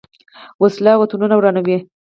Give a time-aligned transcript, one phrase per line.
[0.61, 1.77] وسله وطنونه ورانوي